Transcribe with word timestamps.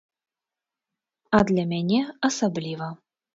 А 1.39 1.41
для 1.51 1.65
мяне 1.75 2.01
асабліва. 2.31 2.89